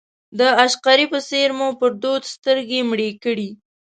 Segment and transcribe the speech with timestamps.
[0.39, 3.49] د عشقري په څېر مو پر دود سترګې مړې کړې.